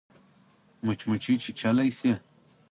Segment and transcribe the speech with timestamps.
[0.83, 2.11] مچمچۍ چیچلای شي